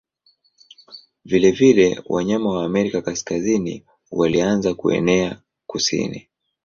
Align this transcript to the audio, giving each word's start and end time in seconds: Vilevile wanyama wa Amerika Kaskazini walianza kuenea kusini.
Vilevile 1.25 2.03
wanyama 2.09 2.49
wa 2.49 2.65
Amerika 2.65 3.01
Kaskazini 3.01 3.85
walianza 4.11 4.73
kuenea 4.73 5.41
kusini. 5.65 6.27